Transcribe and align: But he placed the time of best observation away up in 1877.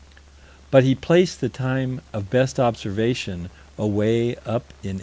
But 0.71 0.83
he 0.83 0.95
placed 0.95 1.41
the 1.41 1.47
time 1.49 2.01
of 2.11 2.31
best 2.31 2.59
observation 2.59 3.51
away 3.77 4.31
up 4.47 4.73
in 4.81 4.97
1877. 4.97 4.99